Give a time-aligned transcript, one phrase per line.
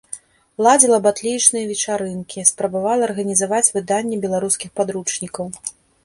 [0.67, 5.45] Ладзіла батлеечныя вечарынкі, спрабавала арганізаваць выданне беларускіх падручнікаў.